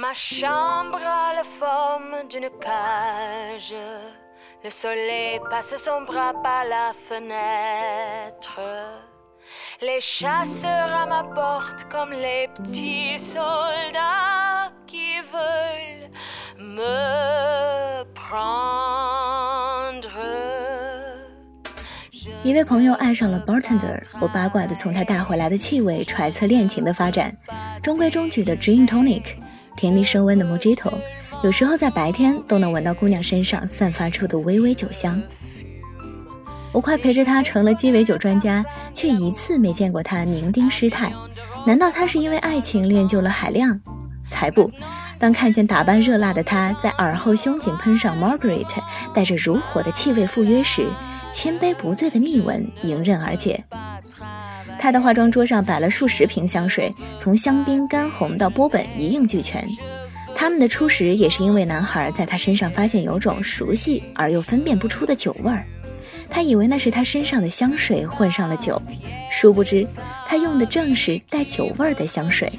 [0.00, 3.74] Ma chambre a la forme d'une cage.
[4.64, 8.60] Le soleil passe son bras par la fenêtre.
[9.82, 16.08] Les chasseurs à ma porte comme les petits soldats qui veulent
[16.56, 18.48] me prendre.
[22.42, 27.36] 一位朋友爱上了 bartender，我八卦的从他带回来的气味揣测恋情的发展。
[27.82, 29.36] 中规中矩的 gin tonic，
[29.76, 30.92] 甜蜜升温的 mojito，
[31.42, 35.20] 有时候在白天都能闻到姑娘身上散发出的微微酒香。
[36.72, 38.64] 我快陪着他成了鸡尾酒专家，
[38.94, 41.12] 却一次没见过他酩酊失态。
[41.66, 43.80] 难道他是因为爱情练就了海量？
[44.28, 44.70] 才不！
[45.18, 48.72] 当看见打扮热辣的他在耳后胸颈喷上 Margaret
[49.12, 50.86] 带着如火的气味赴约时，
[51.32, 53.64] 千杯不醉的蜜吻迎刃而解。
[54.82, 59.68] 他的化妆桌上摆了数十瓶香水，从香槟、干红到波本一应俱全。
[60.34, 65.66] 他们的初识也是因为男孩在他身上发现有种熟悉而又分辨不出的酒味儿，
[66.30, 68.80] 他以为那是他身上的香水混上了酒，
[69.30, 69.86] 殊不知
[70.26, 72.50] 他用的正是带酒味儿的香水。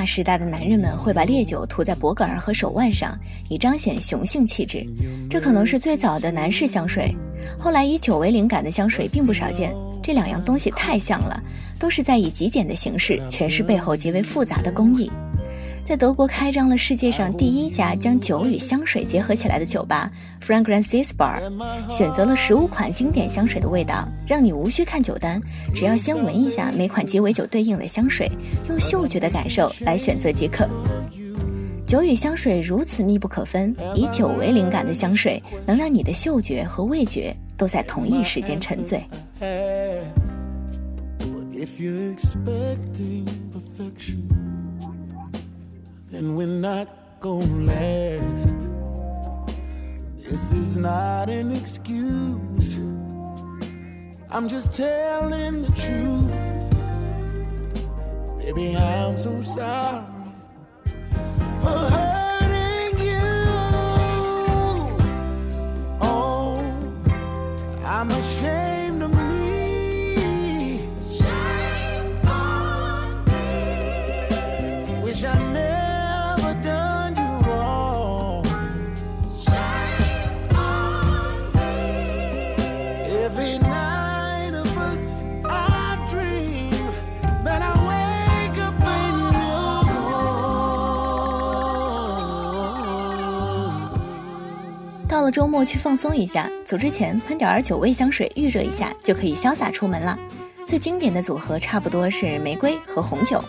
[0.00, 3.14] 那时代的男人们会把烈酒涂在脖颈和手腕上，
[3.50, 4.82] 以彰显雄性气质。
[5.28, 7.14] 这可能是最早的男士香水。
[7.58, 9.76] 后来以酒为灵感的香水并不少见。
[10.02, 11.38] 这两样东西太像了，
[11.78, 15.12] 都是在以极简的形式诠释背后极为复杂的工艺。
[15.90, 20.08] 在德国开张了世界上第一家将酒与香水结合起来的酒吧
[20.40, 21.42] Fragrances Bar，
[21.90, 25.42] 选择了十五款经典香水的味道，让你无需看酒单，
[25.74, 28.30] 只要先闻一下每款鸡尾酒对应的香水，
[28.68, 30.64] 用嗅觉的感受来选择即可。
[31.84, 39.04] 酒与香水如此密不可分，以酒为灵感的香水能让你的嗅觉和味觉都在同一时间沉醉。
[46.20, 46.86] Then we're not
[47.18, 48.58] gonna last.
[50.18, 52.78] This is not an excuse.
[54.28, 56.30] I'm just telling the truth.
[58.38, 60.09] Baby, I'm so sorry
[95.30, 100.18] 周末去放松一下，走之前喷点儿酒味香水预热一下，就可以潇洒出门了。
[100.66, 103.42] 最经典的组合差不多是玫瑰和红酒。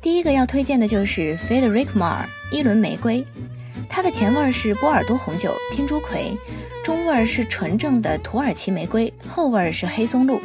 [0.00, 3.24] 第一个要推荐的就是 f e d e r i c m a r 一轮玫瑰，
[3.88, 6.36] 它的前味是波尔多红酒、天竺葵，
[6.84, 10.40] 中味是纯正的土耳其玫瑰，后味是黑松露。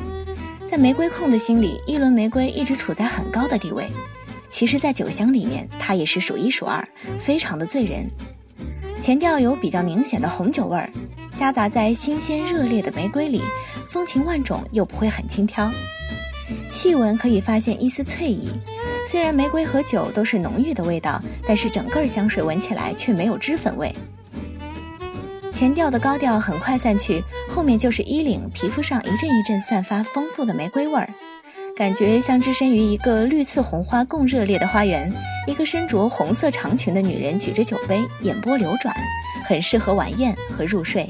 [0.66, 3.86] 在玫瑰控的心里，一轮玫瑰一直处在很高的地位。
[4.50, 6.88] 其实，在酒香里面，它也是数一数二，
[7.20, 8.10] 非常的醉人。
[9.04, 10.90] 前调有比较明显的红酒味儿，
[11.36, 13.42] 夹杂在新鲜热烈的玫瑰里，
[13.86, 15.74] 风情万种又不会很轻佻。
[16.72, 18.50] 细闻可以发现一丝翠意。
[19.06, 23.94] 虽然玫瑰和酒都是浓郁的味道，但是整个香水闻起来却没有脂粉味。
[25.52, 31.10] 前调的高调很快散去，后面就是衣领、皮肤上一阵一阵散发丰富的玫瑰味儿，
[31.76, 35.12] 感觉像置身于一个绿刺红花共热烈的花园。
[35.48, 38.96] 一个身着红色长裙的女人举着酒杯，眼波流转，
[39.44, 41.10] 很适合晚宴和入睡。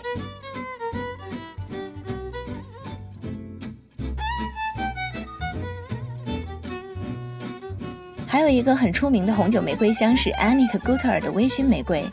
[8.25, 12.05] 还有一个很出名的红酒玫瑰香是 Annick g u t e r 的微醺玫瑰，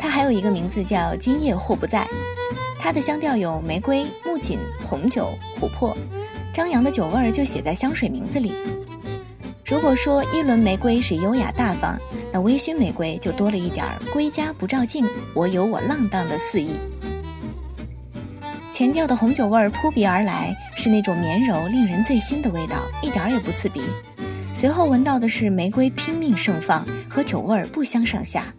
[0.00, 2.08] 它还有一个名字叫今夜或不在。
[2.80, 4.58] 它的香调有玫瑰、木槿、
[4.88, 5.28] 红酒、
[5.60, 5.94] 琥珀。
[6.58, 8.52] 张扬的酒味儿就写在香水名字里。
[9.64, 11.96] 如果说一轮玫瑰是优雅大方，
[12.32, 16.70] 那微醺玫瑰就多了一点儿归家不照镜，我有我浪荡的肆意。
[18.72, 23.80] 前调的红酒味儿扑鼻而来，是那种绵柔、令人醉心的味道，一点儿也不刺鼻。
[24.52, 28.52] 随后闻到的是玫瑰拼命盛放，和酒味儿不相上下。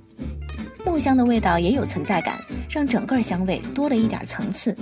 [0.86, 2.34] 木香的味道也有存在感，
[2.70, 4.74] 让整个香味多了一点层次。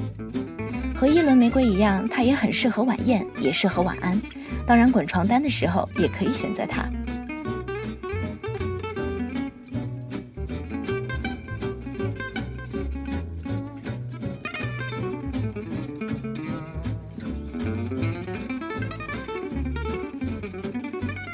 [0.97, 4.19] 和一轮玫瑰一样，它也很适合晚宴，也适合晚安。
[4.65, 6.89] 当然，滚床单的时候也可以选择它。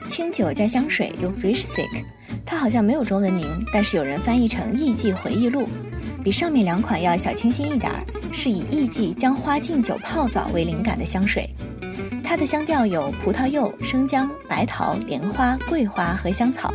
[0.10, 2.04] 清酒加香水用 Fresh Sick，
[2.46, 5.70] 它好像没有中文名，但是有人翻译成艺妓回忆录，
[6.22, 8.04] 比上面两款要小清新一点儿。
[8.34, 11.48] 是以艺妓将花敬酒泡澡为灵感的香水，
[12.24, 16.74] 它的香调有葡萄柚、生姜、白桃、莲花、桂花和香草，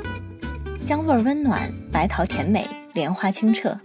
[0.87, 2.65] 姜味温暖，白桃甜美，
[2.95, 3.77] 莲花清澈，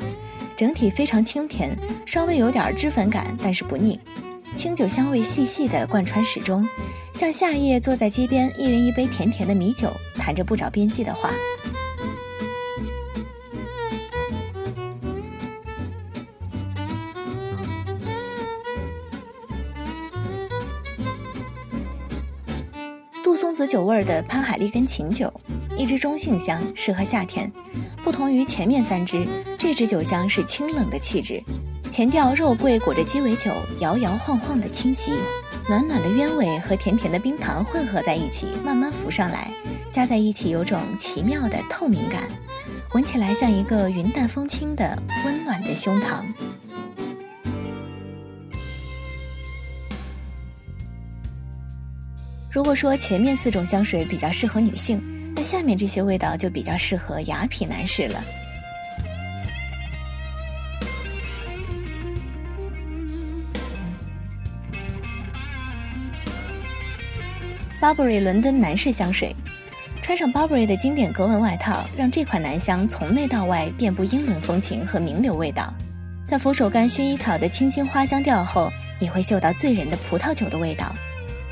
[0.56, 1.75] 整体非常清甜，
[2.06, 4.00] 稍微有点脂粉感，但是不腻。
[4.56, 6.64] 清酒香味细细的贯穿始终，
[7.12, 11.31] 像夏夜坐在街边，一人一杯甜甜的米酒，谈着不着边际的话。
[23.35, 25.31] 松子酒味的潘海利根琴酒，
[25.77, 27.51] 一支中性香，适合夏天。
[28.03, 29.25] 不同于前面三支，
[29.57, 31.41] 这支酒香是清冷的气质。
[31.89, 35.13] 前调肉桂裹着鸡尾酒，摇摇晃晃的侵袭，
[35.69, 39.51] 暖暖的鸢尾和甜甜的冰糖混合在一起，慢慢浮上来，
[39.91, 42.24] 加在一起有种奇妙的透明感，
[42.94, 46.24] 闻起来像一个云淡风轻的温暖的胸膛。
[52.54, 55.02] 如果说前面四种香水比较适合女性，
[55.36, 58.24] 那下面这些味道就比较适合雅痞男士了。
[67.82, 69.36] Burberry 伦敦男士香水，
[70.04, 75.74] 穿上 Burberry 的经典格纹外套，让这款男香从内到外遍布英伦风情和名流味道。
[76.24, 80.96] 在佛手柑、薰衣草的清新花香调后，你会嗅到醉人的葡萄酒的味道。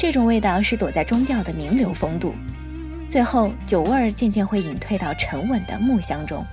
[0.01, 2.33] 这种味道是躲在中调的名流风度，
[3.07, 6.43] 最后酒味儿渐渐会隐退到沉稳的木香中。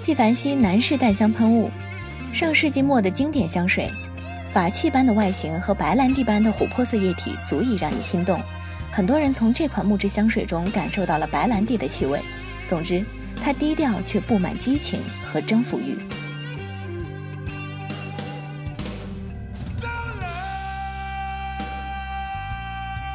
[0.00, 1.68] 纪梵希男士淡香喷雾，
[2.32, 3.90] 上世纪末的经典香水，
[4.46, 8.40] 法器般的外形和白兰地般的琥珀色液体足以让你心动。
[8.92, 12.20] 很多人从这款木质香水中感受到了白兰地的气味。
[12.68, 13.04] 总之，
[13.42, 15.98] 它低调却布满激情和征服欲。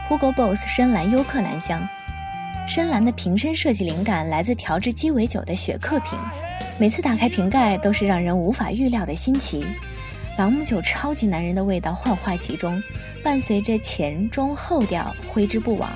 [0.09, 1.87] Hugo Boss 深蓝优客男香，
[2.67, 6.17] 深蓝的瓶身设计灵感来自调制鸡尾酒的雪克瓶，
[6.79, 9.63] 每次打开瓶盖都是让人无法预料的新奇。
[10.35, 12.81] 朗姆酒超级男人的味道幻化其中，
[13.23, 15.87] 伴随着前中后调挥之不往，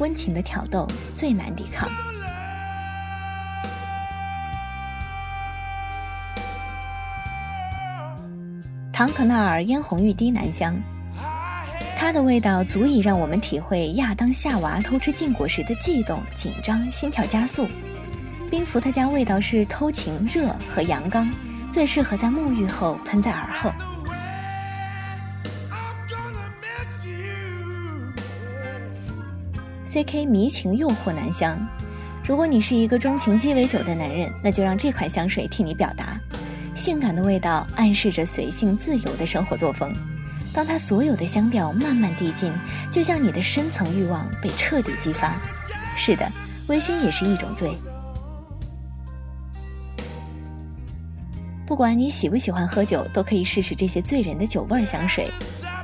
[0.00, 1.88] 温情的挑逗最难抵抗。
[8.92, 10.76] 唐可纳尔嫣红欲滴男香。
[12.06, 17.66] 它的味道足以让我们体会亚当夏娃偷吃禁果时的悸动、紧张、心跳加速。
[18.48, 21.28] 冰伏特加味道是偷情、热和阳刚，
[21.68, 23.72] 最适合在沐浴后喷在耳后。
[29.84, 30.26] C.K.
[30.26, 31.58] 迷情诱惑男香，
[32.24, 36.16] 如果你是一个钟情鸡尾酒的男人，那就让这款香水替你表达。
[36.76, 39.92] 性感的味道暗示着随性自由的生活作风。
[40.56, 42.50] 当它所有的香调慢慢递进，
[42.90, 45.38] 就像你的深层欲望被彻底激发。
[45.98, 46.26] 是的，
[46.66, 47.76] 微醺也是一种醉。
[51.66, 55.30] 不管你喜不喜欢喝酒，都可以试试这些醉人的酒味香水，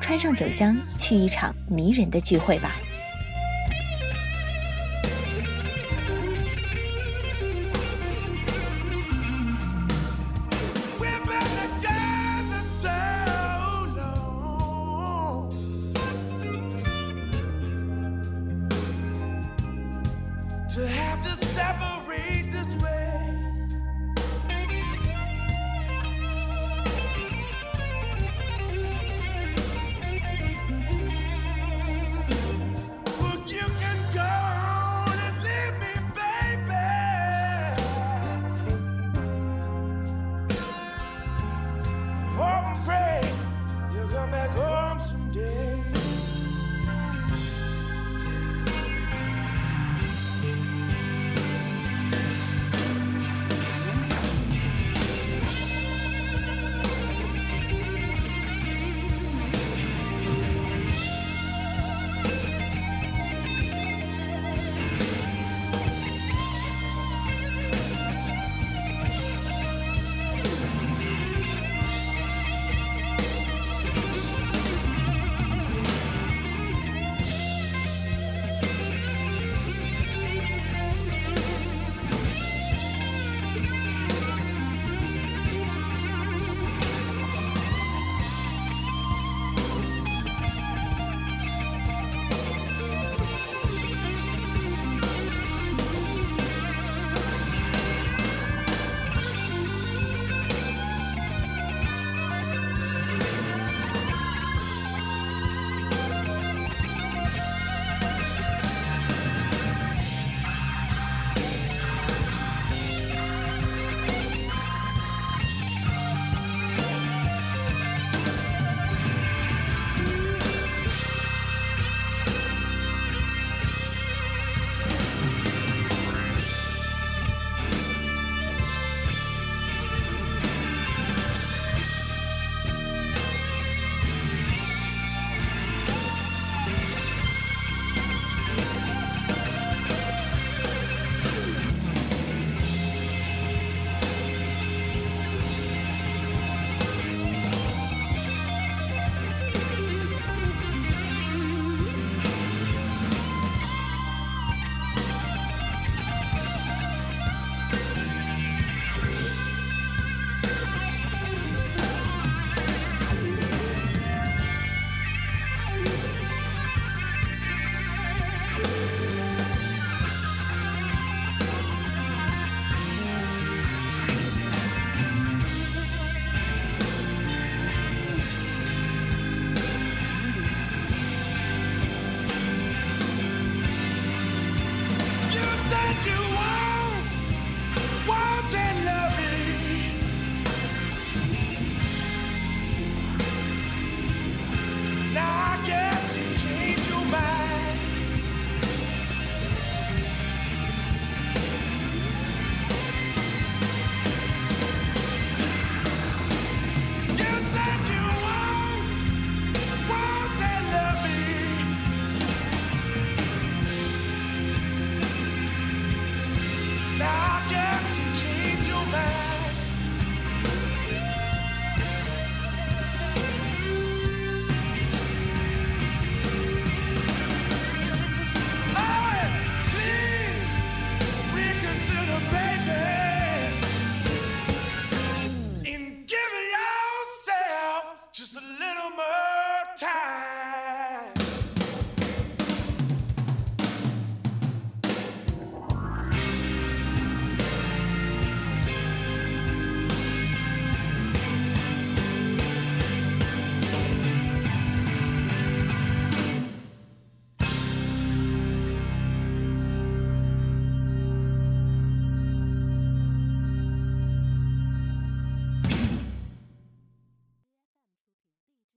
[0.00, 2.72] 穿上酒香，去一场迷人的聚会吧。